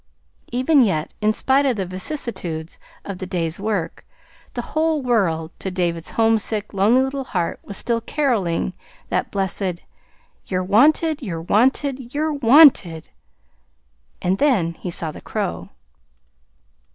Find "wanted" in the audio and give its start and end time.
10.63-11.21, 11.43-12.15, 12.33-13.09